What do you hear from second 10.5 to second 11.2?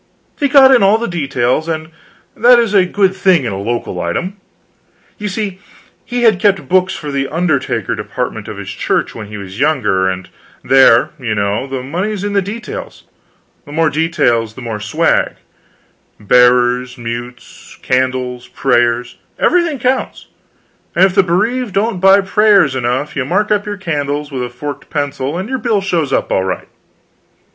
there,